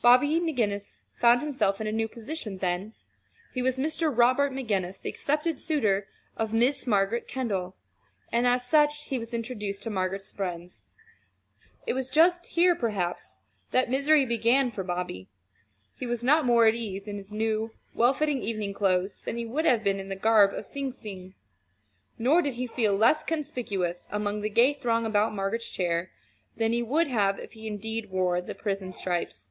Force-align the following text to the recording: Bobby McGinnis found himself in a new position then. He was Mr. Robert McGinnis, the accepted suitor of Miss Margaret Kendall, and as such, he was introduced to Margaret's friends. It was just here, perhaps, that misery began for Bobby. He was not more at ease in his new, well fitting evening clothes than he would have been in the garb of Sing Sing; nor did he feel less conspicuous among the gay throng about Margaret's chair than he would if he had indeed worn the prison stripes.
Bobby 0.00 0.40
McGinnis 0.40 0.96
found 1.20 1.42
himself 1.42 1.82
in 1.82 1.86
a 1.86 1.92
new 1.92 2.08
position 2.08 2.58
then. 2.58 2.94
He 3.52 3.60
was 3.60 3.76
Mr. 3.78 4.10
Robert 4.16 4.54
McGinnis, 4.54 5.02
the 5.02 5.10
accepted 5.10 5.60
suitor 5.60 6.08
of 6.34 6.50
Miss 6.54 6.86
Margaret 6.86 7.28
Kendall, 7.28 7.76
and 8.32 8.46
as 8.46 8.66
such, 8.66 9.02
he 9.02 9.18
was 9.18 9.34
introduced 9.34 9.82
to 9.82 9.90
Margaret's 9.90 10.30
friends. 10.32 10.86
It 11.86 11.92
was 11.92 12.08
just 12.08 12.46
here, 12.46 12.74
perhaps, 12.74 13.40
that 13.70 13.90
misery 13.90 14.24
began 14.24 14.70
for 14.70 14.82
Bobby. 14.82 15.28
He 15.98 16.06
was 16.06 16.24
not 16.24 16.46
more 16.46 16.64
at 16.66 16.74
ease 16.74 17.06
in 17.06 17.18
his 17.18 17.30
new, 17.30 17.72
well 17.92 18.14
fitting 18.14 18.40
evening 18.40 18.72
clothes 18.72 19.20
than 19.20 19.36
he 19.36 19.44
would 19.44 19.66
have 19.66 19.84
been 19.84 20.00
in 20.00 20.08
the 20.08 20.16
garb 20.16 20.54
of 20.54 20.64
Sing 20.64 20.90
Sing; 20.90 21.34
nor 22.16 22.40
did 22.40 22.54
he 22.54 22.66
feel 22.66 22.96
less 22.96 23.22
conspicuous 23.22 24.08
among 24.10 24.40
the 24.40 24.48
gay 24.48 24.72
throng 24.72 25.04
about 25.04 25.34
Margaret's 25.34 25.68
chair 25.70 26.10
than 26.56 26.72
he 26.72 26.82
would 26.82 27.08
if 27.10 27.52
he 27.52 27.64
had 27.66 27.72
indeed 27.74 28.10
worn 28.10 28.46
the 28.46 28.54
prison 28.54 28.94
stripes. 28.94 29.50